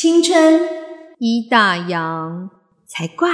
[0.00, 0.60] 青春
[1.18, 2.48] 一大洋
[2.86, 3.28] 才怪。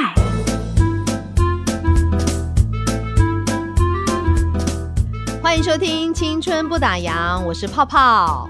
[5.42, 7.12] 欢迎收听《青春不打烊》，
[7.44, 8.48] 我是泡泡。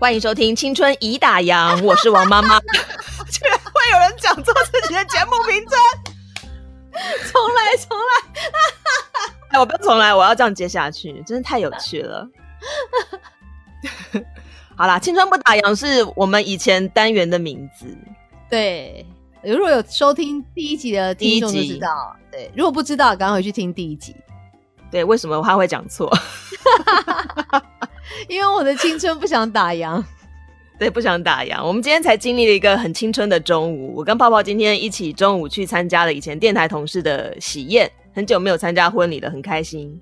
[0.00, 2.58] 欢迎收听《青春已打烊》，我是王妈妈。
[3.30, 5.78] 居然会有人讲错自己的节目名称，
[7.30, 8.40] 重来，重来！
[9.50, 12.28] 哎，我不要重来，我要这样接下去，真的太有趣了。
[14.80, 17.84] 好啦，《青春不打烊》是我们以前单元的名字。
[18.48, 19.04] 对，
[19.42, 22.16] 如果有收听第一集的听众就知道。
[22.32, 24.16] 对，如果不知道，赶快回去听第一集。
[24.90, 26.10] 对，为什么他会讲错？
[28.26, 30.02] 因为我的青春不想打烊。
[30.78, 31.62] 对，不想打烊。
[31.62, 33.94] 我们今天才经历了一个很青春的中午。
[33.94, 40.00] 我跟泡泡今天一起中午去参加了以前电台同事的喜宴，很久没有参加婚礼了，很开心。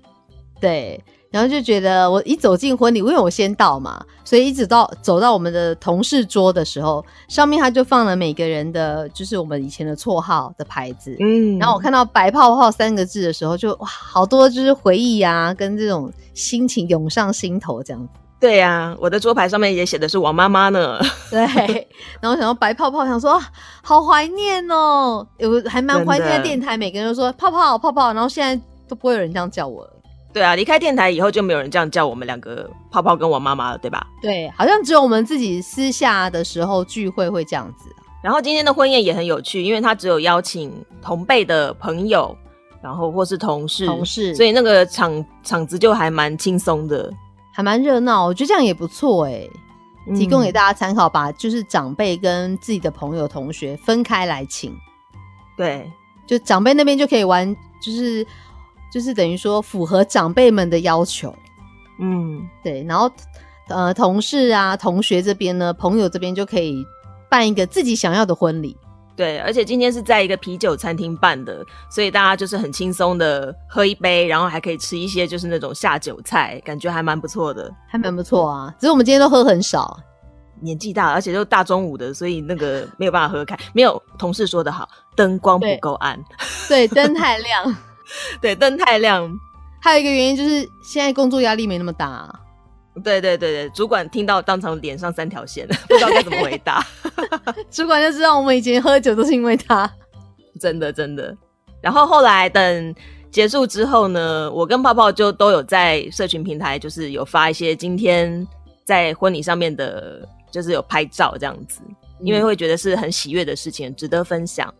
[0.61, 0.97] 对。
[1.31, 11.15] 然后就觉得我一走进婚礼，因为我先到嘛，所以一直到走到我们的同事桌的时候，上面他就放了每个人的，就是我们以前的绰号的牌子。
[11.19, 18.09] 嗯，然后我看到“白泡泡”三个字的时候，就哇，好多就是回忆啊，跟这种心情涌上心头这样子。
[18.39, 20.97] 对呀，我的桌牌上面也写的是王妈妈呢。
[21.29, 21.39] 对，
[22.21, 23.39] 然后想到白泡泡，想说
[23.83, 29.93] 好怀念哦，有还蛮怀念电台，每个人都说泡泡泡泡，然后现在都不会有人这样叫我了。
[30.31, 34.05] 对啊，离开电台以后就没有人这样叫我们两个泡泡跟我妈妈了，对吧？
[34.21, 37.89] 对，好像只有我们自己私下的时候聚会会这样子。
[38.21, 40.71] 然后今天的婚宴也很有趣，因为他只有邀请
[41.01, 42.37] 同辈的朋友，
[42.79, 47.11] 然后或是同事，同事，所以那个场场子就还蛮轻松的，
[47.51, 48.27] 还蛮热闹。
[48.27, 49.49] 我觉得这样也不错哎，
[50.15, 54.77] 提供给大家参考，把就是长辈跟自己的朋友、同学分开来请。
[55.57, 55.91] 对，
[56.27, 58.23] 就长辈那边就可以玩，就是。
[58.91, 61.35] 就是等于说符合长辈们的要求，
[61.99, 63.09] 嗯，对，然后
[63.67, 66.85] 呃，同事啊、同学这边呢，朋友这边就可以
[67.29, 68.75] 办一个自己想要的婚礼，
[69.15, 78.73] 对，而且今天是在一个啤酒餐厅办的，所以大家就是很轻松的喝一杯，然后还可以吃一些就是那种下酒菜，感觉还蛮不错的，还蛮不错啊。
[78.79, 79.99] 只是我们今天都喝很少，
[80.61, 83.55] 年纪大，而且都大中午的，所以那个没有办法喝开。
[83.73, 86.19] 没有同事说的好，灯光不够暗，
[86.67, 87.75] 对，灯太亮。
[88.41, 89.29] 对，灯太亮，
[89.81, 92.29] 还有一个原因就是现在工作压力没那么大。
[93.03, 96.85] 对对对对，主管听到当场脸上三条线， 不知道该怎么回答。
[97.71, 99.89] 主管就知道我们以前喝酒都是因为他，
[100.59, 101.35] 真的真的。
[101.81, 102.95] 然后后来等
[103.31, 108.45] 结束之后呢，我跟泡泡就都有在社群平台，就是有发一些今天
[108.83, 111.79] 在婚礼上面的，就是有拍照这样子，
[112.19, 114.73] 因为会觉得是很喜悦的事情，值得分享。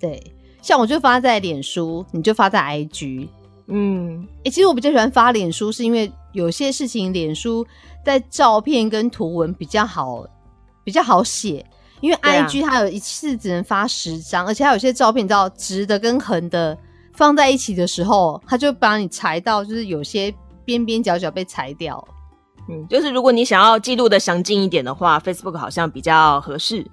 [0.00, 0.22] 对。
[0.68, 3.26] 像我就发在脸书，你就发在 IG，
[3.68, 7.66] 嗯，哎，其实我比较喜欢发脸书，是因为有些事情脸书
[8.04, 10.26] 在照片跟图文比较好，
[10.84, 11.64] 比较好写，
[12.02, 16.76] 因为 IG 它有一次只能发十张，而且它有些照片你知道直的跟横的
[17.14, 20.30] 放在一起的时候，它就把你裁到，就是有些
[20.66, 22.06] 边边角角被裁掉，
[22.68, 26.84] 嗯，就是如果你想要记录的详尽一点的话，Facebook 好像比较合适，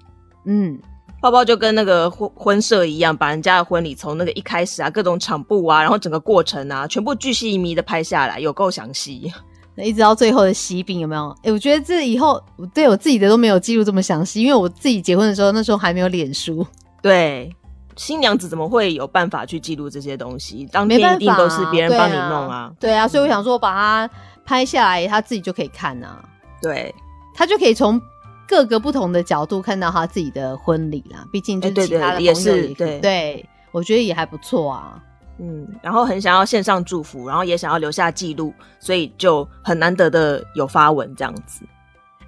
[0.46, 0.80] 嗯。
[1.20, 9.32] 包包就跟那个婚婚摄一样，把人家的婚礼从那个一开始啊，各种场布啊，然后整个过程啊，全部巨细靡的拍下来，有够详细。
[9.74, 11.34] 那一直到最后的喜饼有没有？
[11.42, 16.64] 哎，我觉得这以后我对我自己的都没有记录这么详细，因为我自己结婚的时候，那时候还没有脸书。
[17.02, 17.50] 对，
[17.96, 20.68] 新娘子怎么会有办法去记录这些东西？
[20.70, 22.70] 当天一定都是别人帮你弄啊。
[22.78, 24.10] 对啊，所以我想说，把它
[24.44, 26.22] 拍下来，他自己就可以看啊。
[26.62, 26.94] 对，
[27.34, 28.00] 他就可以从。
[28.46, 35.02] 各个不同的角度看到他自己的婚礼啦，毕竟就是其他的朋友也对，对我觉得也还不错啊。
[35.38, 41.66] 嗯，然后很想要线上祝福，然后也想要留下记录，所以就很难得的有发文这样子。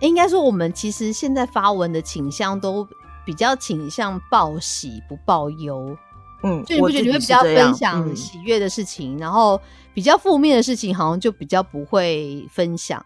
[0.01, 2.87] 应该说，我们其实现在发文的倾向都
[3.25, 5.97] 比较倾向报喜不报忧。
[6.43, 9.61] 嗯，就你不觉得你会比较分享喜悦的事情，然后
[9.95, 13.05] 比较负面的事情好像就比较不会分享，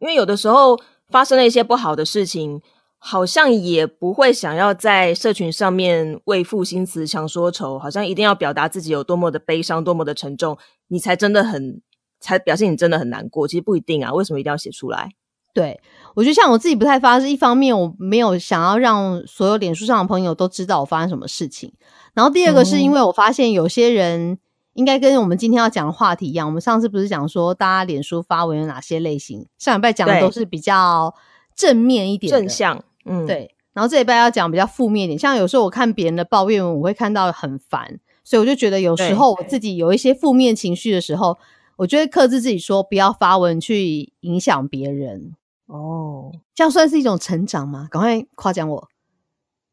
[0.00, 0.76] 因为有的时候。
[1.10, 2.60] 发生了一些不好的事情，
[2.98, 10.56] 好像也不会想要在社群上面为赋新词强说愁，好像一定要表达自己有多么的悲伤、多么的沉重，
[10.88, 11.80] 你才真的很
[12.20, 13.46] 才表现你真的很难过。
[13.46, 15.10] 其实不一定啊，为什么一定要写出来？
[15.52, 15.80] 对
[16.16, 21.72] 我觉得像我自己不太发，是一方面我没有想要让所有脸书上的朋友都知道我发生什么事情，
[22.14, 24.38] 然后第二个是因为我发现有些人。
[24.74, 26.46] 应该跟我们今天要讲的话题一样。
[26.46, 29.46] 我们上次不是讲说，大家脸书发文有哪些类型？
[29.58, 31.14] 上礼拜讲的都是比较
[31.56, 33.54] 正面一点、正向，嗯，对。
[33.72, 41.36] 然后这礼拜要讲比较负面一点，像有时候我看别人的抱怨文，我会看到很烦，所以我就觉得有时候我自己有一些负面情绪的时候，
[41.76, 45.34] 我就会克制自己说不要发文去影响别人。
[45.66, 47.88] 哦，这样算是一种成长吗？
[47.90, 48.88] 赶快夸奖我，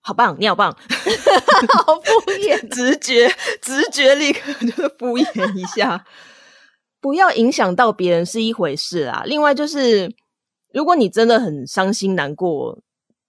[0.02, 0.72] 好棒，你好棒，
[1.86, 3.30] 好敷衍， 直觉，
[3.62, 6.06] 直觉立刻就敷衍一下，
[7.00, 9.24] 不要影响到别人是一回事啊。
[9.26, 10.12] 另外就是，
[10.74, 12.80] 如果你真的很伤心难过，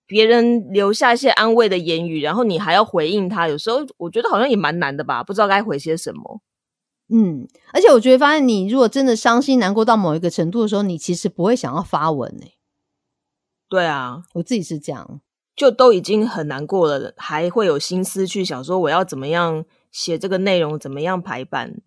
[0.07, 6.41] 别人留下一些安慰的言语，然后你还要回应他，有时候我觉得好像也蛮难的吧，不知道该回些什么。
[7.15, 12.47] 嗯，而且我觉得，发现你如果真的伤心难过到某一个程度的时候，你其实不会想要发文呢。
[13.69, 15.21] 对啊，我自己是这样，
[15.63, 21.81] 就都已经很难过了，还会有心思去想说我要怎么样写这个内容，怎么样排版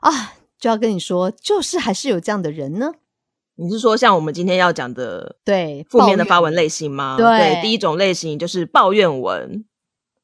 [0.00, 0.34] 啊？
[0.60, 2.92] 就要跟你说，就是还是有这样的人呢。
[3.56, 7.16] 你是说像我们今天要讲的对负面的发文类型吗？
[7.18, 9.64] 对，第一种类型就是抱怨文，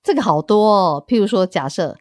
[0.04, 0.72] 这个好多。
[0.72, 1.04] 哦。
[1.04, 1.96] 譬如说，假设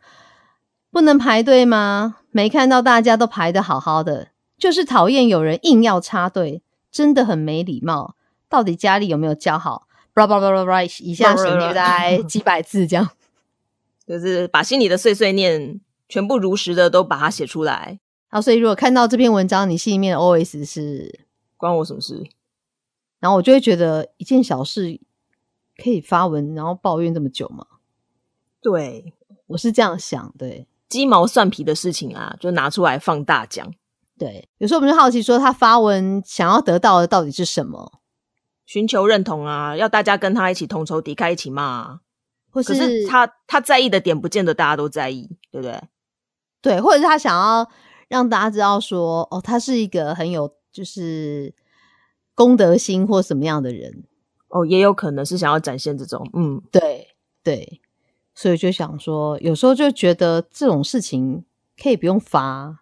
[0.91, 2.17] 不能排队吗？
[2.29, 6.61] 没看到大家都排的好好的，就是讨厌有人硬要插队，
[6.91, 8.13] 真的很没礼貌。
[8.47, 9.87] 到底家里有没有教好？
[10.13, 13.09] 叭叭叭叭叭，以下省略在几百字这样，
[14.05, 15.79] 就是把心里的碎碎念
[16.09, 17.99] 全部如实的都把它写出来。
[18.29, 21.25] 好，所以如果看到这篇文章，你心里面的 OS 是
[21.57, 22.23] 关我什么事？
[23.19, 24.99] 然后我就会觉得一件小事
[25.81, 27.65] 可以发文，然后抱怨这么久吗？
[28.61, 29.13] 对，
[29.47, 30.67] 我是这样想，对。
[30.89, 33.73] 鸡毛蒜皮的事情啊，就拿出来放大讲。
[34.17, 38.00] 对，有时候我们就好奇，说他发文想要得到的到底是什么？
[38.65, 41.99] 寻求认同啊，要大家跟他一起同仇敌忾，一起骂。
[42.53, 45.81] 或是他他在意的点，不见得大家都在意，对不对？
[46.61, 47.65] 对，或者是他想要
[48.09, 51.55] 让大家知道说，哦，他是一个很有就是
[52.35, 54.03] 公德心或什么样的人。
[54.49, 57.79] 哦，也有可能是想要展现这种，嗯，对对。
[58.35, 61.45] 所以就想说，有时候就觉得这种事情
[61.81, 62.80] 可以不用发。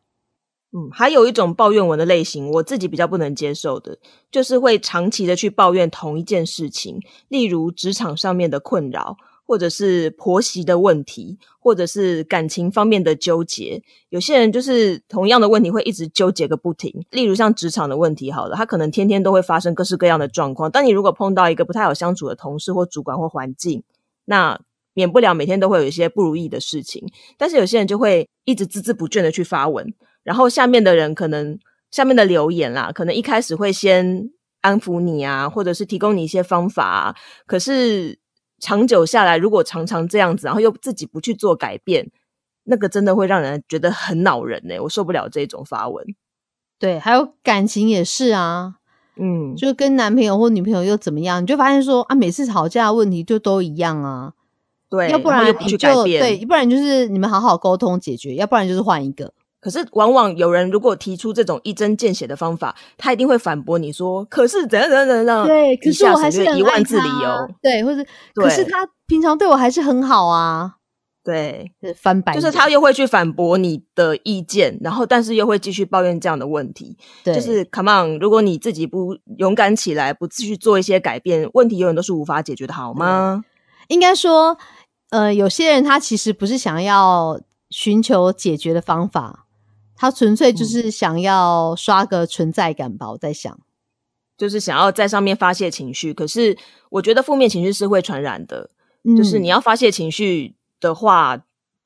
[0.71, 3.97] 嗯，还有一种抱怨文的类型，我自己比较不能接受的，
[4.31, 9.17] 就是会长期的去抱怨同一件事情，例如职场上面的困扰，
[9.47, 13.81] 或者是婆媳的问题，或者是感情方面的纠结。
[14.09, 17.03] 有些人就是同样的问题会一直纠结个不停。
[17.09, 20.69] 例如像职场的问题，好了，他可能天天都会发生各式各样的状况。
[20.69, 23.81] 但你如果碰到一个不太好相处的同事或主管或环境，
[24.25, 24.61] 那
[24.93, 29.91] 免不了每天都会有一些不如意的事情，但是有些人就会一直孜孜不倦的去发文，
[30.23, 31.57] 然后下面的人可能
[31.91, 34.29] 下面的留言啦，可能一开始会先
[34.61, 38.19] 安抚你啊，或者是提供你一些方法，可是
[38.59, 42.11] 长久下来，如果常常这样子，然后又自己不去做改变，
[42.65, 44.77] 那个真的会让人觉得很恼人呢。
[44.81, 46.05] 我受不了这种发文。
[46.77, 48.75] 对，还有感情也是啊，
[49.15, 54.33] 嗯，就跟男朋友或女朋友又怎么样，你就发现说啊，每次吵架问题就都一样啊。
[54.89, 59.33] 对，要不然你就对，不然就是你们好好沟通解决，要不然就是换一个。
[59.59, 67.49] 可是往往有人如果提出这种一针见血的方法，他一定会反驳你说：“可是怎样怎样怎样。”对，可是我还是一万字理由。
[67.61, 68.03] 对，或者
[68.35, 70.75] 可是他平常对我还是很好啊。
[71.23, 76.97] 对，翻白就是他又会去反驳你的意见，然后但是又会继续抱怨这样的问题。
[77.23, 83.43] 对，就是 Come on，如果你自己不勇敢起来，不继续做一些改变，问题永远都是无法解决的，好吗？
[83.89, 84.57] 应该说。
[85.11, 87.41] 呃，有些人他其实不是想要
[87.71, 89.47] 寻求解决的方法，
[89.99, 93.11] 他纯粹就是想要刷个存在感吧。
[93.11, 93.59] 我在想，
[94.37, 96.13] 就是想要在上面发泄情绪。
[96.13, 96.57] 可是
[96.89, 98.69] 我觉得负面情绪是会传染的，
[99.17, 101.43] 就是你要发泄情绪的话，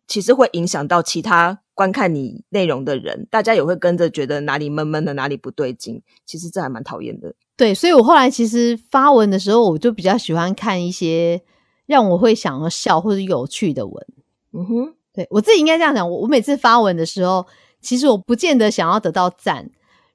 [0.07, 6.03] 其实会影响到其他观看你内容的人，大家也会跟着觉得哪里闷闷的，哪里不对劲。
[6.25, 7.33] 其实这还蛮讨厌的。
[7.57, 11.41] 对，所以我后来其实发文的时候，我就比较喜欢看一些。
[11.85, 14.07] 让我会想要笑或者有趣的文，
[14.53, 16.09] 嗯哼，对我自己应该这样讲。
[16.09, 17.45] 我我每次发文的时候，
[17.83, 19.69] 其实我不见得想要得到赞。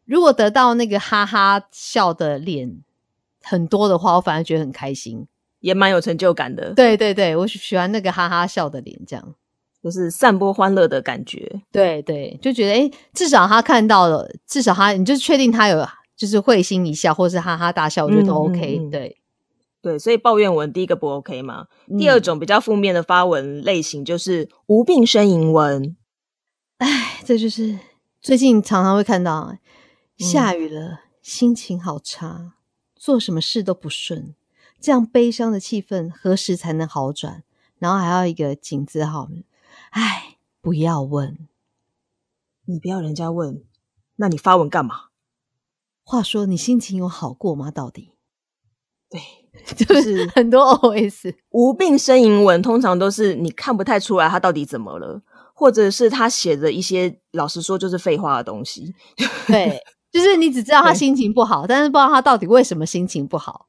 [0.04, 2.82] 如果得到那个哈哈笑的脸
[3.42, 5.26] 很多的话，我反而觉得很开心，
[5.60, 6.72] 也蛮有成就感的。
[6.74, 9.34] 对对对，我喜欢那个哈哈笑的脸，这样
[9.82, 11.60] 就是散播欢乐的感觉。
[11.70, 18.80] 对对，就觉得哎，至少他看到了，至少他你就确定他有就是会心一笑，或是哈哈大笑，我觉得都 OK。
[18.90, 19.16] 对。
[19.80, 21.66] 对，所以抱怨文第一个不 OK 嘛？
[21.96, 25.96] 第二种比较负面的发文类型就是无病呻吟文。
[26.78, 27.78] 哎，这就是
[28.20, 29.56] 最近常常会看到，
[30.16, 32.54] 下雨了，心情好差，
[32.94, 34.34] 做什么事都不顺，
[34.80, 37.42] 这样悲伤的气氛何时才能好转？
[37.78, 39.28] 然后还要一个井字号，
[39.90, 41.48] 哎，不要问，
[42.64, 43.64] 你不要人家问，
[44.16, 45.06] 那你发文干嘛？
[46.04, 47.70] 话说你心情有好过吗？
[47.70, 48.12] 到底？
[49.10, 49.20] 对。
[49.74, 55.20] 就是很多 OS 无病呻吟文，通常都是你看不太出来他到底怎么了，
[55.58, 58.94] 或者是他写的一些老实说就是废话的东西。
[59.48, 63.66] 对，就是你只知道他心情不好，但是不知道他到底为什么心情不好，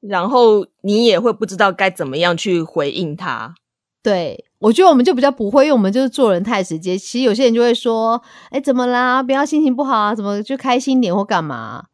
[0.00, 3.54] 然后你也会不知道该怎么样去回应他。
[4.02, 6.96] 对，我觉得我们就比较不会，因为我们就是做人太直接。
[6.96, 9.22] 其实有些人就会说：“哎，怎么啦？
[9.22, 11.84] 不要心情不好啊，怎么就开心点或干嘛？”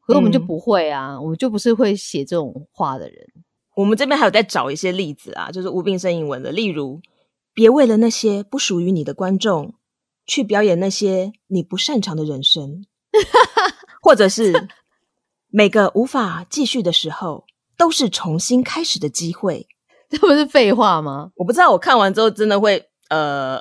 [0.00, 3.18] 可是我们就不会啊，我们就不是会写这种话的人。
[3.76, 6.98] 我们这边还有在找一些例子啊，就是无病呻吟文的，例如
[7.54, 9.74] “别为了那些不属于你的观众，
[10.26, 12.84] 去表演那些你不擅长的人生
[14.02, 14.68] ”，或者是
[15.50, 17.44] “每个无法继续的时候，
[17.76, 19.66] 都是重新开始的机会”。
[20.08, 21.30] 这不是废话吗？
[21.36, 23.58] 我不知道，我看完之后真的会呃，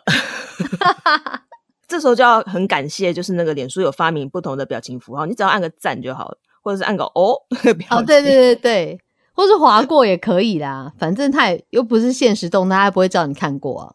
[1.87, 7.35] 这时候就要很感谢，就是那个脸书有发明不同的表情符号，你只要按个赞就好了，或者是按个哦，
[7.91, 8.99] 哦，对对对对，
[9.33, 13.93] 或是划过也可以啦，反正他也又不是现实动态，他不会知道你看过啊。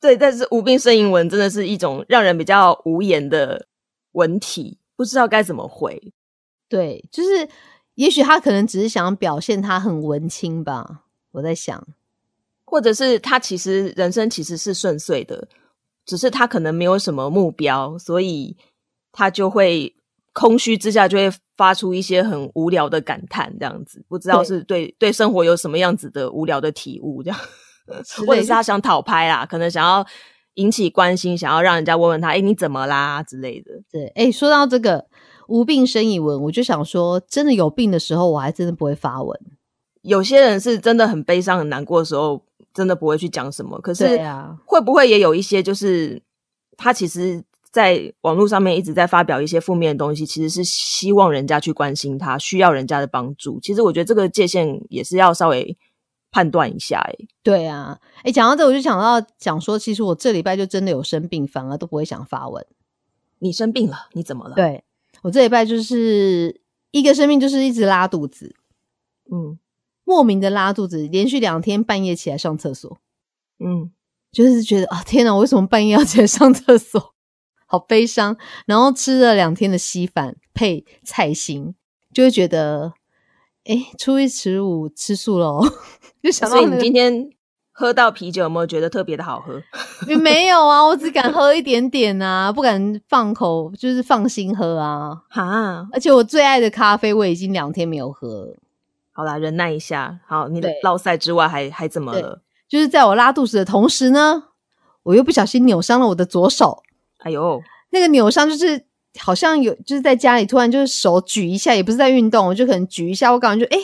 [0.00, 3.66] 对，但是无病呻吟文真的是一种让人比较无言的
[4.12, 6.12] 文体，不知道该怎么回。
[6.68, 7.48] 对，就是
[7.96, 11.02] 也许他可能只是想表现他很文青吧。
[11.32, 11.86] 我在想，
[12.64, 15.46] 或者是他其实人生其实是顺遂的，
[16.06, 18.56] 只是他可能没有什么目标，所以
[19.12, 19.94] 他就会
[20.32, 27.38] 空虚之下就会发出一些很无聊的感叹，这样子不知道是对对生活有什么样子的无聊的体悟，这样，
[28.26, 30.06] 或者是他想讨拍啦，可能想要
[30.54, 33.72] 引起关心，想要让人家问问他，哎，你怎么啦之类的。
[33.90, 35.06] 对，哎，说到这个
[35.48, 39.38] 无病呻吟文，我就想说，真的有病的时候，我还真的不会发文。
[40.02, 43.80] 有些人是真的很悲伤、很难过的时候，真的不会去讲什么。
[43.80, 44.18] 可是，
[44.64, 46.22] 会不会也有一些，就是
[46.76, 53.58] 他其实在网络上面一直在发表一些负面的东西，其实是希望人家去关心他，需要人家的帮助。
[53.60, 55.76] 其实我觉得这个界限也是要稍微
[56.30, 56.98] 判断一下。
[56.98, 62.66] 哎，对啊，哎，讲到这，我就想到讲说，其实我这礼拜就真的有生病，反而都不会想发文。
[63.38, 64.08] 你生病了？
[64.12, 64.54] 你怎么了？
[64.54, 64.84] 对
[65.22, 66.60] 我这礼拜就是
[66.90, 68.54] 一个生病，就是一直拉肚子。
[69.30, 69.58] 嗯。
[70.02, 72.98] 莫名的拉肚子，连续两天半夜起来上厕所，
[73.60, 73.92] 嗯，
[74.32, 77.14] 就是觉得啊，天哪，我为什么半夜要起来上厕所？
[77.70, 78.36] 好悲伤。
[78.66, 81.76] 然后吃了两天的稀饭配菜心，
[82.12, 82.94] 就会觉得，
[83.64, 85.64] 哎，初一十五吃素喽。
[86.20, 87.30] 就想到你今天
[87.70, 89.62] 喝到啤酒，有没有觉得特别的好喝？
[90.20, 95.22] 没有啊，我只敢喝一点点啊，不敢放口，就是放心喝啊。
[95.30, 98.54] 哈，而且我最爱的咖啡，我已经两天没有喝。
[99.12, 100.18] 好啦，忍耐一下。
[100.26, 102.42] 好，你的落塞之外还还怎么了？
[102.68, 104.44] 就是在我拉肚子的同时呢，
[105.02, 106.82] 我又不小心扭伤了我的左手。
[107.20, 108.84] 哎呦，那个扭伤就是
[109.18, 113.80] 好像有，就是在家里突然就是手举一下，也不是在运动，我就可能举一下，我感觉就哎，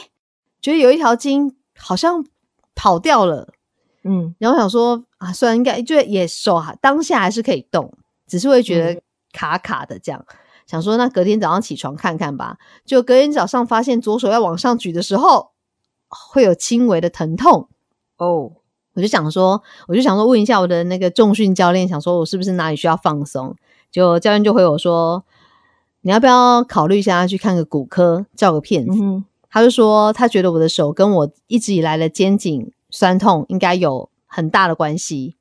[0.60, 2.24] 觉得有一条筋好像
[2.74, 3.52] 跑掉了。
[4.04, 7.92] 嗯，然后想说啊，虽然应该就也手当下还是可以动，
[8.26, 9.02] 只是会觉得
[9.32, 10.24] 卡卡的这样。
[10.66, 12.58] 想说，那隔天早上起床看看吧。
[12.84, 15.50] 就隔天早上发现左手要往上举的时候，
[16.08, 17.68] 会有轻微的疼痛。
[18.16, 18.52] 哦，
[18.96, 23.54] 我就想说，我就想说问一下我的那个重训教练，想说我是不是哪里需要放松？
[23.92, 25.22] 就教练就回我说，
[26.00, 28.98] 你要不要考虑一下去看个骨科，照个片子？
[29.50, 35.36] 他就说他觉得我的手跟我一直以来的肩颈酸痛应该有很大的关系。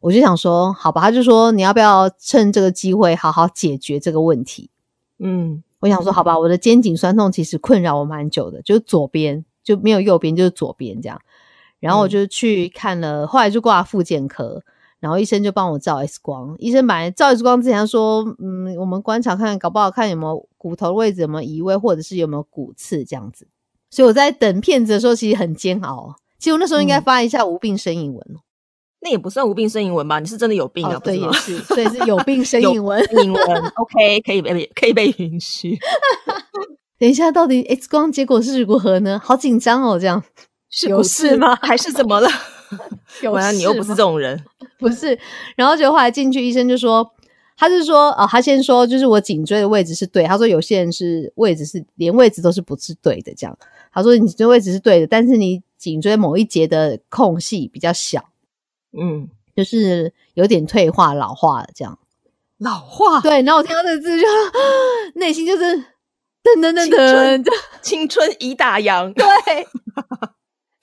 [0.00, 4.70] 我就想说，好吧，他就说你要不要趁这个机会好好解决这个问题？
[5.18, 11.18] 嗯，我想说，好吧，我的肩颈酸痛其实困扰我蛮久的，就是左边就没有右边，就是左边这样。
[11.84, 14.62] 然后我就去看了，后来就挂复健科，
[15.00, 16.56] 然后医生就帮我照 X 光。
[16.58, 23.46] 医生本来照 X 光之前说，嗯，我们观察看搞不好看有没有骨头位置有没有移位，或者是有没有骨刺这样子。
[23.90, 26.16] 所以我在等片子的时候，其实很煎熬。
[26.38, 28.36] 其实我那时候应该发一下无病呻吟文。
[29.00, 30.18] 那也不算无病呻吟文吧？
[30.18, 30.98] 你是真的有病啊？
[31.04, 32.98] 对，也是，所以是有病呻吟文。
[33.04, 33.42] 呻吟文
[33.76, 35.78] ，OK， 可以被可以被允许。
[36.98, 39.20] 等一下，到底 X 光结果是如何呢？
[39.22, 40.22] 好紧张哦，这样
[40.88, 41.56] 有事吗？
[41.62, 42.28] 还是怎么了？
[43.22, 44.42] 有啊，你又不是这种人，
[44.78, 45.18] 不是。
[45.56, 47.08] 然后就后来进去，医生就说，
[47.56, 50.24] 他是说，哦，他先说，就是我颈椎的位置是对。
[50.24, 53.56] 他说有些人是位置是连位置都是不是对的，这样。
[53.92, 58.24] 他说你这位置是对的，但是你颈椎某一节的空隙比较小。
[58.98, 61.96] 嗯，就是有点退化、老化了，这样
[62.58, 63.20] 老化。
[63.20, 64.26] 对，然后我听到这个字，就
[65.14, 65.62] 内心就是
[66.42, 67.44] 噔噔噔噔，
[67.80, 69.12] 青春已打烊。
[69.14, 69.24] 对，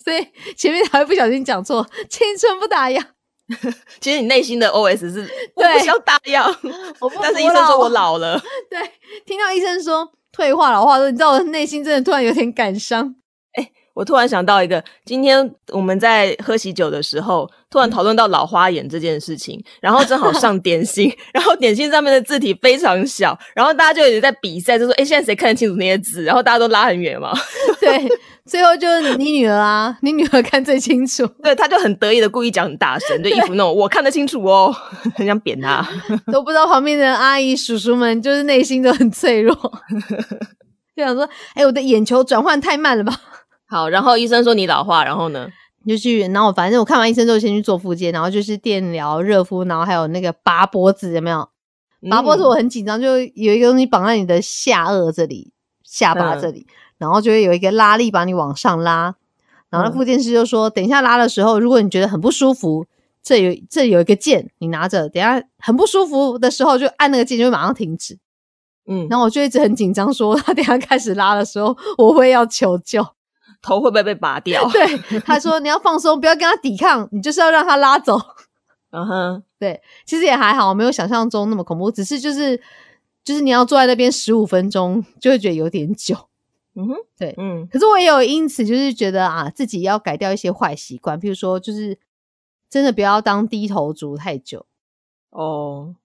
[0.04, 3.04] 所以前面还会不小心讲错，青春不打烊。
[4.00, 6.56] 其实你内心的 OS 是我不想打烊，
[7.22, 8.42] 但是医生说我老了。
[8.70, 8.80] 对，
[9.26, 13.14] 听到医生说退化、老化，说你知道我内心真的突然有点感伤。
[13.54, 27.32] 哎，我突然想到一个，今天我们在喝喜酒的时候，突然讨论到老花眼这件事情，然后正好 上点心，然后点心上面的字体非常小，然后大家就一直在比赛，就说：“哎，现在谁看得清楚那些字？”然后大家都拉很远嘛。
[27.80, 28.08] 对，
[28.46, 31.26] 最后就是你女儿啊，你女儿看最清楚。
[31.42, 34.76] 对，她就很得意的故意讲很大声，就一副那种我看得清楚哦，
[35.16, 35.88] 很想扁她。
[36.32, 39.56] 都不知道旁边的阿姨叔叔们就是内心都很脆弱，
[40.94, 43.16] 就想说：“哎，我的眼球转换太慢了吧？”
[43.70, 45.48] 好，然后医生说你老化，然后呢，
[45.88, 51.50] 就去，然后反正我看完医生之后，先去做复健，然后就是电疗、热敷，然后还有那个拔脖子，有没有？
[52.10, 55.52] 拔脖子我很紧张，就有一个东西绑在你的下颚这里、
[55.84, 56.66] 下巴这里，
[56.98, 59.16] 然后就会有一个拉力把你往上拉。
[59.70, 62.86] 然后复健师就说，等一下拉的时候，如果你觉得很不舒服，
[63.24, 68.18] 这有这有一个键，你拿着，等下很不舒服的时候就按那个键，就会马上停止。
[68.88, 73.06] 嗯，然后我就一直很紧张，说 他等下开始拉的时候，我会要求救。
[73.62, 74.68] 头会不会被拔掉？
[74.72, 78.20] 对，他说你要放松，不要跟他抵抗，你就是要让他拉走。
[78.92, 82.62] 嗯哼，对，其实也还好，没有想象中那么恐怖，只是就是
[83.24, 86.16] 就是你要坐在那边十五分钟，就会觉得有点久。
[86.76, 87.68] 嗯哼，对，嗯。
[87.72, 91.98] 可是我也有因此就是觉得啊，自己要改掉一些坏习惯，譬如说就是
[92.70, 94.66] 真的不要当低头族太久。
[95.30, 95.96] 哦，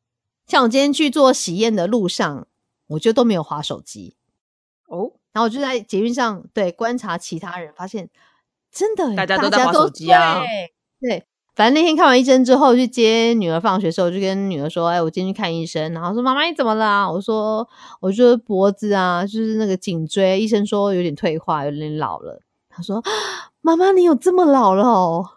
[0.47, 2.47] 像我今天去做喜宴的路上，
[2.87, 4.15] 我就都没有划手机。
[4.87, 5.13] 哦。
[5.37, 8.09] 然后我就在捷运上对观察其他人，发现
[8.73, 10.41] 真的大家都在玩手机啊。
[10.99, 17.69] 对，反正那天看完医生之后，去接女儿放学时候，就跟女儿说：“哎，我今天去看医生。”然后说：“妈妈，你怎么了？”我说
[18.01, 22.41] ：“我就是脖子啊，就是那个颈椎，医生说有点退化，有点老了。”
[22.75, 23.03] 他说
[23.61, 25.33] ：“妈妈，你有这么老了哦？”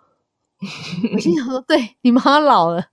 [1.13, 2.86] 我心想说：“对你妈老了，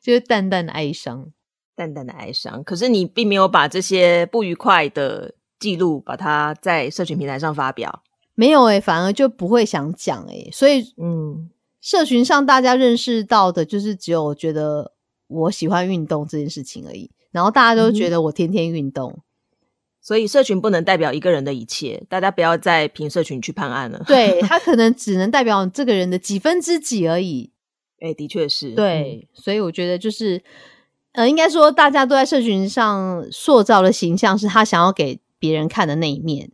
[0.00, 1.26] 就是淡淡的哀伤，
[1.74, 2.62] 淡淡的哀伤。
[2.62, 8.02] 可是你并没有把这些不愉快的。”记录把它在社群平台上发表，
[8.34, 11.50] 没有诶，反而就不会想讲诶，所以嗯，
[11.82, 14.92] 社群上大家认识到的就是只有觉得
[15.28, 19.18] 我喜欢运动这件事情而已，然后大家都觉得我天天运动，
[20.00, 24.02] 所以社群不能代表一个人的一切，大家不要再凭社群去判案了。
[24.08, 27.50] 对他可能只能代表这个人的几分之几而已。
[28.00, 30.42] 哎，的确是，对，所以我觉得就是
[31.12, 35.20] 呃，应该说大家都在社群上塑造的形象是他想要给。
[35.40, 36.52] 别人看的那一面，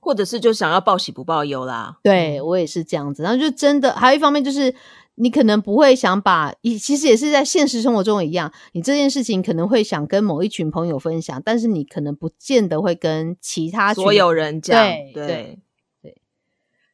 [0.00, 1.98] 或者是就想要报喜不报忧啦。
[2.02, 4.74] 对我也是这样子，然后就真的还有一方面就是，
[5.14, 14.76] 你可能不会想把，其实也是在现实生活中一样，你这件事情可能会想跟某一群朋友分享，但是你可能不见得会跟其他所有人讲。
[14.76, 15.58] 对对
[16.02, 16.16] 对。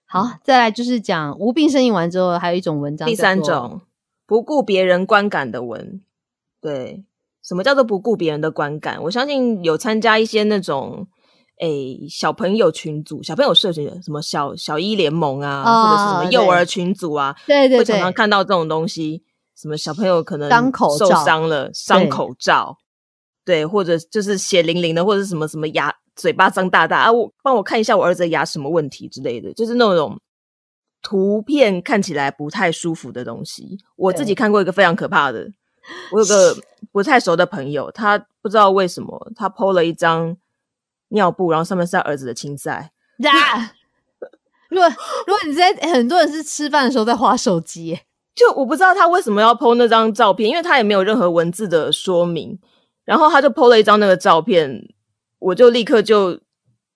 [0.04, 3.80] 好，再来就是讲无病呻吟完之后，还有一种文章，第三种
[4.26, 6.00] 不顾别人观感的文，
[6.60, 7.04] 对，
[7.42, 9.02] 什么叫做不顾别人的观感？
[9.04, 11.06] 我相信有参加一些那种。
[11.60, 19.22] 诶，小朋友群组、小朋友社群，什么小小一联盟啊，或者是什么幼儿群组啊，对对对，会常常看到这种东西。
[19.56, 20.48] 什么小朋友可能
[20.98, 22.78] 受伤了，伤口罩，
[23.44, 30.18] 对，或者就是血淋淋的，或者什么什么牙嘴巴张大大啊，我帮我看一下我儿子的牙什么问题之类的，就是那种
[31.02, 33.76] 图片看起来不太舒服的东西。
[33.96, 35.46] 我自己看过一个非常可怕的，
[36.10, 36.56] 我有个
[36.90, 40.34] 不太熟的朋友，他不知道为什么他 PO 了一张。
[41.10, 42.90] 尿布，然后上面是他儿子的青菜。
[44.70, 44.88] 如果
[45.26, 48.00] 如果你在很多人是吃饭的时候在划手机，
[48.34, 52.58] 就我不知道他为什么要 PO 那张照片，因为他也没有任何文字的说明。
[53.04, 54.88] 然后他就 PO 了一张那个照片，
[55.40, 56.38] 我就立刻就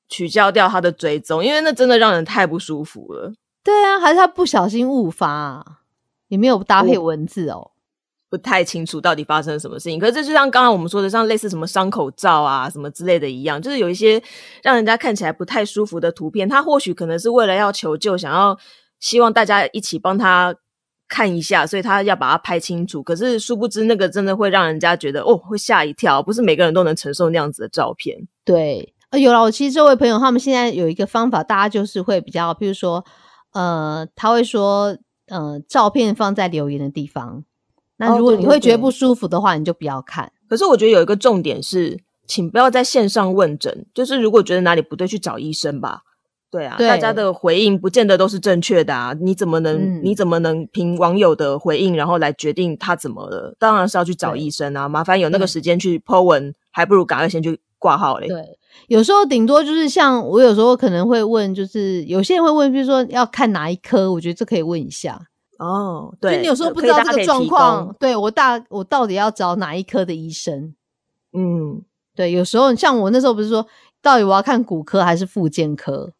[0.09, 3.33] 取消掉他的追踪，因为那真的让人太不舒服了。
[3.65, 5.81] 对啊，还是他不小心误发，
[6.29, 7.73] 也没有搭配文字哦。
[8.35, 14.21] 不太清楚到底发生了什么事情，可是这就像刚刚我们说的，像类似什么伤口照啊什么之类的一样，就是有一些
[14.61, 18.59] 让人家看起来不太舒服的图片，他或许可能是为了要求救，想要
[18.99, 20.53] 希望大家一起帮他
[21.09, 23.01] 看一下，所以他要把它拍清楚。
[23.05, 28.19] 可是殊不知，那个真的会让人家觉得哦，会吓一跳，不是每个人都能承受那样子的照片。
[28.45, 33.05] 对，呃有了，我其实这位朋友他们现在有一个方法，大家就是会比较，比如说，
[33.53, 34.97] 呃，他会说，
[35.29, 37.45] 呃，照片放在留言的地方。
[38.07, 40.31] 那如果你会觉得不舒服的话，你就不要看。
[40.49, 43.87] 可是我觉得有一个重点是，请不要在线上问诊。
[43.95, 46.03] 就是如果觉得哪里不对，去找医生吧。
[46.51, 49.13] 对啊，大家的回应不见得都是正确的啊。
[49.21, 53.57] 你怎么能你怎么能凭网友的回应，然后来决定他怎么了？
[53.59, 54.89] 当然是要去找医生啊。
[54.89, 58.29] 麻烦有那个时间去 Po 文，还不如赶快先去挂号嘞。
[58.29, 65.21] 对，有时候顶多就是像我有时候可能会问，就是有些人会问，比如说要看哪一科，我觉得这可以问一下。
[65.59, 70.75] 哦，对，你有时候不知道这个状况，对我大我到底要找哪一科的医生？
[71.33, 71.83] 嗯，
[72.15, 73.67] 对，有时候像我那时候不是说，
[74.03, 76.13] 到底我要看骨科还是复健科？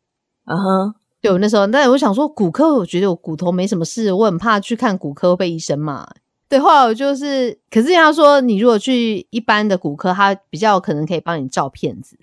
[0.47, 6.07] 嗯哼，对我那时候，但我想说骨科，我觉得我骨头没什么事，我很怕去看骨科被医生骂。
[6.49, 12.17] 对，后来我就是，可是他说你如果去一般的骨科，他比较可能可以帮你照片子。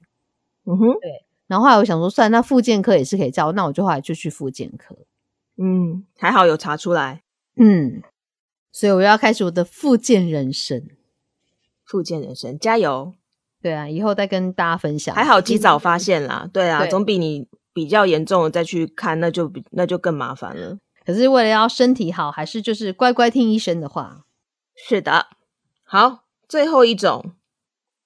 [0.65, 1.26] 嗯哼，对。
[1.47, 4.95] 然后后来我想说，算那复健科也是可以照，那我就后来就去复健科。
[5.62, 7.21] 嗯，还好有查出来。
[7.56, 8.02] 嗯，
[8.71, 10.84] 所以我要开始我的复健人生。
[11.86, 13.13] 复健人生，加油！
[13.62, 15.13] 对啊，以后再跟大家分享。
[15.13, 20.80] 还好及早发现啦，对啊，总比你比较严重再去看，那就比那就更麻烦了。
[21.06, 24.26] 可是为了要身体好，还是就是乖乖听医生的话。
[24.76, 25.28] 是的，
[25.84, 27.34] 好，最后一种，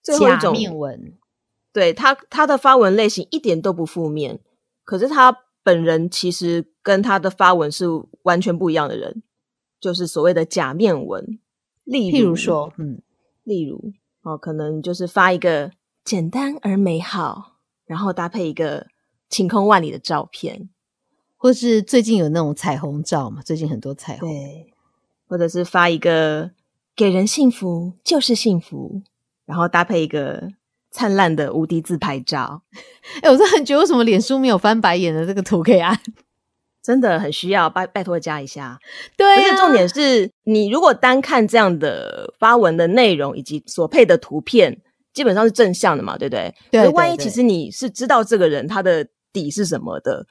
[0.01, 1.13] 最后一种面纹。
[1.71, 4.39] 对他，他的发文类型一点都不负面，
[4.83, 7.87] 可是他本人其实跟他的发文是
[8.21, 9.23] 完全不一样的人，
[9.79, 11.39] 就是所谓的假面文。
[11.83, 13.01] 例譬如说，嗯，
[13.43, 15.71] 例如哦，可能就是发一个
[16.03, 17.55] 简单而美好，
[17.87, 18.85] 然后搭配一个
[19.27, 20.69] 晴空万里的照片，
[21.35, 24.71] 或是最近有那种彩虹照嘛，最近很多彩虹，对，
[25.27, 26.51] 或者是发一个
[26.95, 29.01] 给人幸福就是幸福，
[29.47, 30.53] 然后搭配一个。
[30.95, 32.61] 灿烂的无敌自拍照，
[33.21, 35.99] 哎，我真的很觉得为什么脸书没有翻白眼的这个图可以按，
[36.81, 38.79] 真的很需要拜拜托加一下。
[39.17, 44.81] 对，而且重点是你如果单看这样的发文的内容以及所配的图片，
[45.13, 46.55] 基本上是正向的嘛，对不对？
[46.71, 46.87] 对。
[46.87, 50.25] 万一其实你是知道这个人他的底是什么的，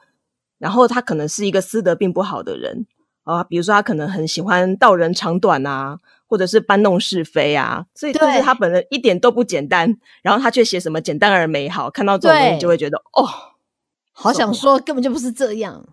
[0.59, 2.87] 然后他可能是一个私德并不好的人
[3.25, 6.01] 啊，比如说他可能很喜欢道人长短啊。
[6.27, 13.29] 或者是搬弄是非啊，所以就是他本人一点都不简单，然后他却写什么简单而美好，看到这种东西就会觉得哦，
[14.11, 15.87] 好想说根本就不是这样。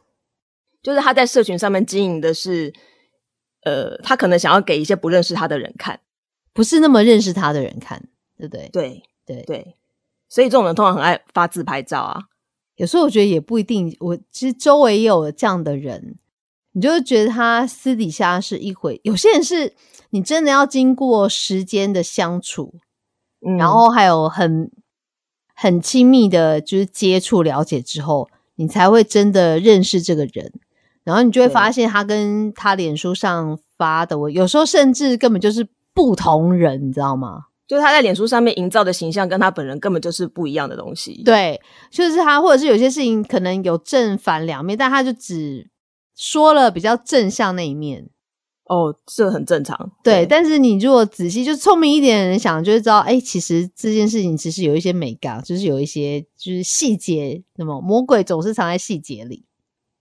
[0.81, 2.73] 就是他在社群上面经营的是，
[3.65, 5.99] 呃，他可能想要给一些不认识他的人看，
[6.53, 8.01] 不是那么认识他的人看，
[8.37, 8.69] 对不对？
[8.69, 9.75] 对对对，
[10.27, 12.23] 所以这种人通常很爱发自拍照啊。
[12.77, 16.17] 有时候我觉得也不一定，我其实周围也有这样的人，
[16.73, 19.73] 你就会觉得他私底下是一回，有些人是。
[20.13, 22.73] 你真的要经过时间的相处，
[23.57, 24.69] 然后还有很
[25.55, 30.51] 很亲密的，就是接触了解之后，你才会真的认识这个人。
[31.05, 37.45] 然后你就会发现，他跟他脸书上发的，我有时候甚至根本就是不同人，你知道吗？
[37.65, 41.23] 就是他在脸书上面营造的形象，跟他本人根本就是不一样的东西。
[41.23, 41.57] 对，
[41.89, 45.70] 就是他，或者是有些事情可能有正反两面，但他就只
[46.21, 48.07] 说了比较正向那一面。
[48.65, 49.91] 哦，这很正常。
[50.03, 57.43] 对，但是你如果仔细，就聪明一点的人想，就会知道，哎，其实这件事情其实有一些美感，就是有一些就是细节。
[57.55, 59.45] 那么魔鬼总是藏在细节里。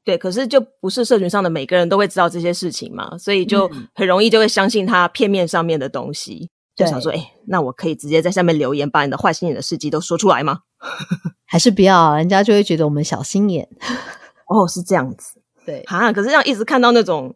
[0.05, 10.61] 对，可是就不是社群上的每个人都会知道这些事情嘛，所以就很容易就会相信他片面上面的东西，就想说，哎，那我可以直接在下面留言，把你的坏心眼的事迹都说出来吗？
[11.45, 12.15] 还是不要？
[12.15, 13.69] 人家就会觉得我们小心眼。
[14.47, 15.40] 哦，是这样子。
[15.65, 17.35] 对，啊，可是这样一直看到那种。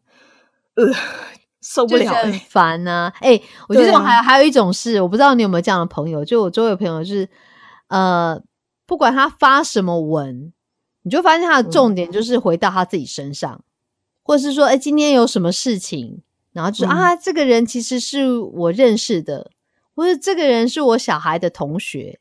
[0.76, 0.84] 呃，
[1.62, 3.12] 受不了，很烦呐！
[3.20, 7.28] 哎，我觉得还还有一种是，我不知道你有没有这样的朋友，就我周围朋友是，
[7.87, 8.42] 呃，
[8.84, 10.52] 不管他发什么文，
[11.02, 13.62] 你就发现他的重点就是回到他自己身上，
[14.24, 19.52] 或者是说，哎，今天有什么事情，然后就啊，这个人其实是我认识的，
[19.94, 22.18] 或者这个人是我小孩的同学，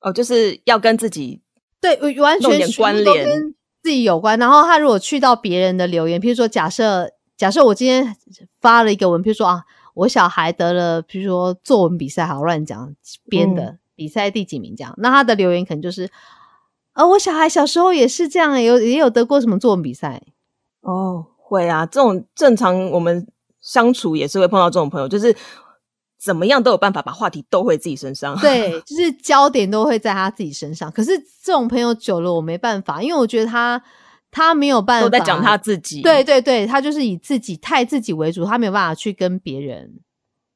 [0.00, 1.42] 哦，就是要跟自己
[1.78, 3.54] 对完全关联，跟
[3.86, 4.36] 自己有关。
[4.36, 7.08] 然后他如果去到别人的留言，譬如说假设。
[7.36, 8.16] 假设我今天
[8.62, 12.96] 发了一个文，譬如说啊，我小孩得了，譬如说作文比赛，好乱讲
[13.28, 16.08] 编的比赛第几名这样，那他的留言可能就是，
[16.94, 20.22] 呃，我小孩小时候也是这样，有也有得过什么作文比赛。
[20.80, 23.28] 哦，会啊，这种正常我们
[23.60, 25.36] 相处也是会碰到这种朋友，就是
[26.18, 30.90] 怎么样都有办法把话题都回自己身上，对，就是焦点都会在他自己身上。
[30.90, 33.82] 可是这种朋友久了，我没办法，因为我觉得他。
[34.28, 36.02] 他没有办法，都在讲他自己。
[36.02, 39.98] 对对对，他就是以自己太自己为主，他没有办法去跟别人，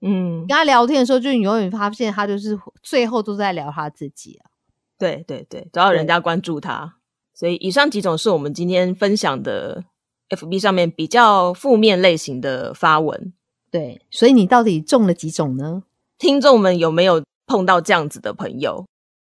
[0.02, 4.50] 嗯，跟他聊天的时候，就你永远发现他就是最后都在聊他自己啊。
[4.98, 6.96] 对对对，只要人家关注他。
[7.32, 9.84] 所以以上几种是我们今天分享的
[10.28, 13.32] FB 上面比较负面类型的发文。
[13.70, 15.82] 对，所以你到底中了几种呢？
[16.18, 18.86] 听众们有没有碰到这样子的朋友？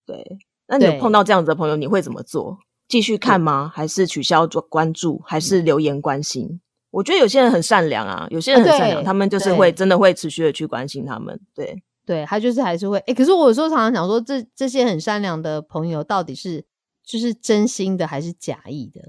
[0.06, 2.58] 对，那你碰到这样子的朋友，你会怎么做？
[2.88, 3.72] 继续看吗？
[3.74, 5.22] 还是取消做关注？
[5.26, 6.60] 还是留言关心？
[6.92, 11.40] 我觉得有些人很善良啊，有些人很善良，他们就是会真的会持续的去关心他们。
[11.56, 13.00] 对，对他就是还是会。
[13.00, 16.64] 哎，可是我有时候常常想说，这这些很善良的朋友，到底是
[17.04, 19.02] 就是真心的还是假意的？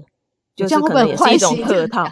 [0.55, 2.05] 就是可能也是一种 客套。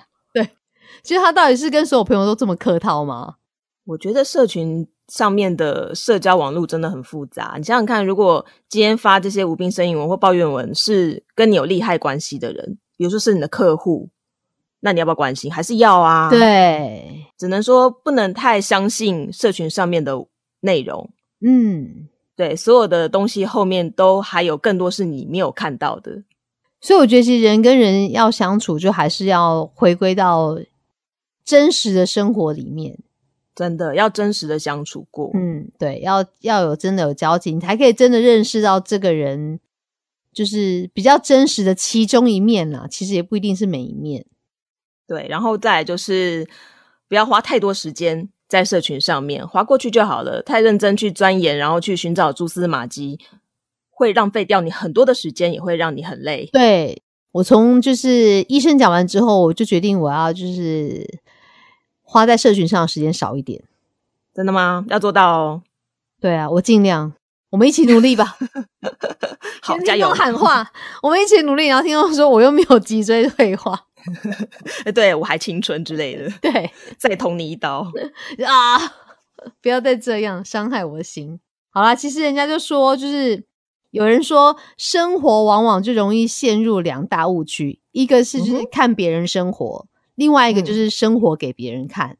[1.04, 3.36] 对，其实他到底是跟所有朋友都这么客套吗？
[3.86, 4.88] 我觉得社群。
[5.10, 14.08] 上面的社交网络真的很复杂，你想想看，如果今天发这些无病呻吟文或抱怨文是跟你有利害关系的人，比比如说是你的客户，
[14.80, 15.52] 那你要不要关心？
[15.52, 16.30] 还是要啊？
[16.30, 20.26] 对，只能说不能太相信社群上面的
[20.62, 21.10] 内容。
[21.46, 26.24] 嗯，对，所有的东西后面都还有更多是你没有看到的。
[26.80, 30.58] 所以我觉得，其实人跟人要相处，就还是要回归到
[31.45, 32.99] 真实的生活里面。
[33.56, 39.60] 真的要真实的相处过，嗯，对，要要有真的有交集，你才可以真的认识到这个人，
[40.34, 42.88] 就是比较真实的其中一面啦。
[42.89, 44.25] 其实也不一定是每一面。
[45.06, 46.47] 对，然后再就是
[47.08, 50.41] 不要花太多时间在社群上面，划过去就好了。
[50.41, 53.19] 太认真去钻研，然后去寻找蛛丝马迹，
[53.91, 56.49] 会浪费掉你很多的时间，也会让你很累。
[56.51, 61.21] 对我从就是医生讲完之后，我就决定我要就是。
[62.13, 63.63] 花在社群上的时间少一点，
[64.36, 64.86] 真的吗？
[64.88, 65.63] 要做到哦。
[66.21, 67.12] 对啊，我尽量，
[67.49, 68.38] 我们一起努力吧。
[69.63, 70.12] 好，加油！
[70.12, 70.71] 喊话，
[71.02, 71.65] 我们一起努力。
[71.65, 73.88] 然后听到说我又没有脊椎退化，
[74.93, 76.30] 对我还青春之类的。
[76.39, 77.91] 对， 再捅你一刀
[78.45, 78.78] 啊！
[79.60, 81.39] 不要再这样伤害我的心。
[81.71, 83.43] 好啦，其实人家就说，就是
[83.89, 89.88] 有人说，生活往往就容易陷入两大误区，一个是就是看别人生活。
[90.15, 92.17] 另外一个就是生活给别人看，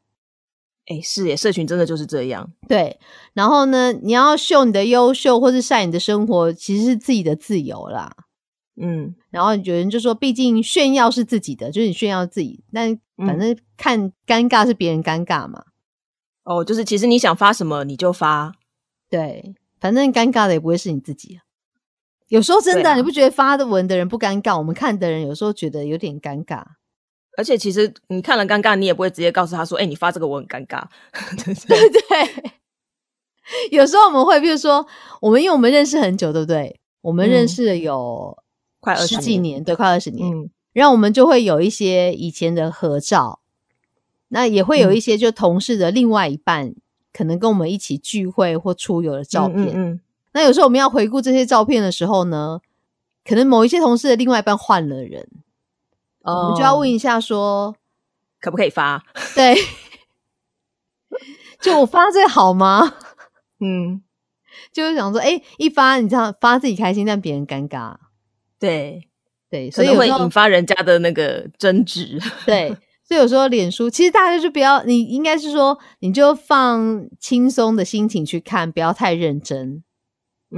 [0.86, 2.52] 哎，是耶，社群真的就是这样。
[2.68, 2.98] 对，
[3.32, 8.14] 然后呢，你要秀你的优秀或是晒你的生活，其实是自己的自由啦。
[8.76, 15.64] 嗯，然后有人就说，毕竟炫耀是自己的，就是你炫耀自己，但反正看尴尬是别人尴尬嘛。
[16.42, 18.52] 哦，就是其实你想发什么你就发，
[19.08, 21.38] 对，反正尴尬的也不会是你自己。
[22.28, 26.64] 有时候真的，你不觉得发的文的人不尴尬，我们看的人有时候觉得有点尴尬。
[27.36, 30.84] 而且其实你看了尴尬，你也不会直接告诉他说：“哎，你发这个我很尴尬。”
[31.44, 31.54] 对
[31.90, 32.52] 对，
[33.70, 34.86] 有时候我们会，比如说
[35.20, 36.80] 我们因为我们认识很久，对不对？
[37.02, 38.36] 我们认识了有
[38.80, 40.32] 快二十几年，对，快二十年。
[40.32, 43.40] 嗯，然后我们就会有一些以前的合照，
[44.28, 46.74] 那也会有一些就同事的另外一半
[47.12, 49.72] 可能跟我们一起聚会或出游的照片。
[49.74, 50.00] 嗯，
[50.32, 52.60] 那有时候我们要回顾这些照片的时候呢，
[53.24, 55.28] 可能某一些同事的另外一半换了人。
[56.32, 57.76] 我们就要问一下，说
[58.40, 59.04] 可不可以发？
[59.34, 59.54] 对，
[61.60, 62.94] 就我发这好吗？
[63.60, 64.02] 嗯，
[64.72, 67.96] 就是想说，哎，一发你这样发自己开心，但别人尴尬。
[68.58, 69.08] 对
[69.50, 72.18] 对，所以会引发人家的那个争执。
[72.46, 72.74] 对，
[73.06, 79.84] 所以有时候脸书，其实大家就不要，你应该是说，你就放轻松的心情去看，不要太认真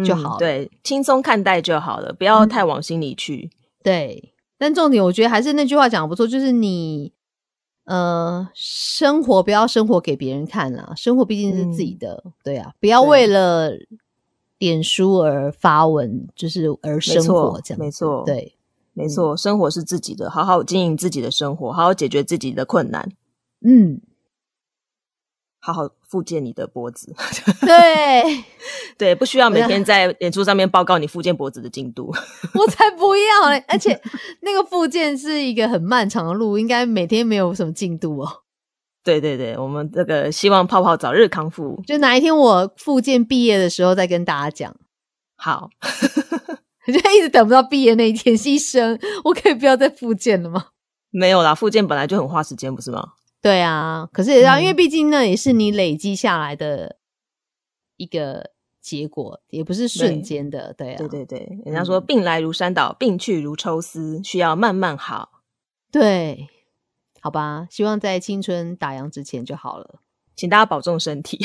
[0.04, 0.38] 就好。
[0.38, 3.50] 对，轻松看待就好了，不要太往心里去。
[3.82, 4.32] 对。
[4.58, 7.12] 但重点，我觉得还是那句话讲的不错，就是你，
[7.84, 13.72] 呃，生活不要生活给别人看啦，生活毕竟是自己的，对啊，不要为了
[14.58, 18.56] 点书而发文，就是而生活这样，没错，对，
[18.94, 23.12] 没错，生活是自己的，好好经营自己的生活，好好解决自己的困难，
[23.60, 24.00] 嗯。
[25.66, 27.12] 好好复健你的脖子，
[27.62, 28.44] 对
[28.96, 32.14] 对，不需要每天在演出上面报告你复健脖子的进度，
[32.54, 33.58] 我才不要嘞！
[33.66, 34.00] 而且
[34.42, 38.42] 那个复健是一个很漫长的路，应该每天没有什么进度哦。
[39.02, 44.76] 对对对，我们这个希望泡泡早日康复，就哪一天我复健毕业的时候再跟大家讲。
[45.34, 45.68] 好，
[46.86, 50.66] 我 就一直等不到毕业那一天，医生，我可以不要再复健了吗？
[51.10, 53.14] 没有啦，复健本来就很花时间，不是吗？
[53.46, 56.96] 对啊，可是也要，因为毕竟那也是你累积下来的
[57.96, 60.72] 一个结果，也不是瞬间的。
[60.72, 65.42] 对啊，对对对，人家说病来如山倒，病去如抽丝，需要慢慢好。
[65.92, 66.48] 对，
[67.20, 70.00] 好吧，希望在青春打烊之前就好了，
[70.34, 71.38] 请大家保重身体。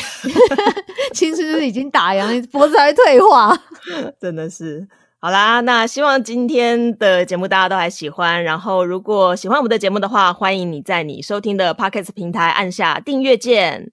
[1.14, 3.56] 青春就是已经打烊，脖子还退化，
[4.20, 4.88] 真的是。
[5.24, 8.44] 好啦，那希望今天的节目大家都还喜欢。
[8.44, 13.92] 然后，如果喜欢我们的节目的话，欢迎你在你收听的 Podcast 平台按下订阅键。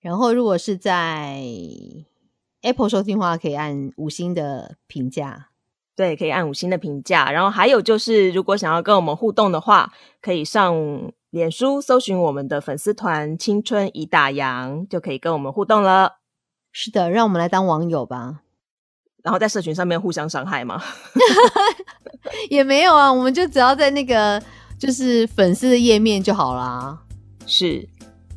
[0.00, 1.40] 然后，如果是在
[2.62, 5.50] Apple 收听的话，可以按五星的评价。
[5.94, 7.30] 对，可以按五星的评价。
[7.30, 10.74] 然后还有就是，如果想要跟我们互动的话，可以上
[11.30, 16.16] 脸书搜寻我们的粉丝团“青春已打烊”，就可以跟我们互动了。
[16.72, 18.40] 是的，让我们来当网友吧。
[19.24, 20.80] 然后在社群上面互相伤害吗？
[22.50, 24.40] 也没有啊，我们就只要在那个
[24.78, 26.96] 就是粉丝的页面就好啦。
[27.46, 27.88] 是，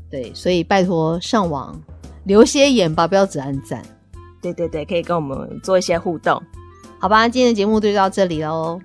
[0.09, 1.77] 对，所以拜托上网
[2.23, 3.83] 留些言吧，不要只按赞。
[4.41, 6.41] 对对对，可以跟我们做一些互动，
[7.01, 7.27] 好吧？
[7.27, 8.79] 今天的节目就到这里喽，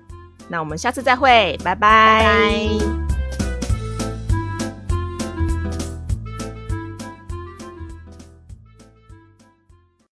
[0.49, 3.12] 那我们下次再会，拜拜。